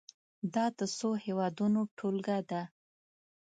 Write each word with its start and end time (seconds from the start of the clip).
دا 0.53 0.65
د 0.79 0.81
څو 0.97 1.09
هېوادونو 1.23 1.81
ټولګه 1.97 2.37
ده. 2.49 2.61